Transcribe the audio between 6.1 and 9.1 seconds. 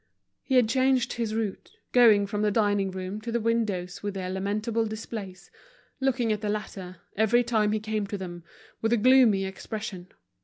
at the latter, every time he came to them, with a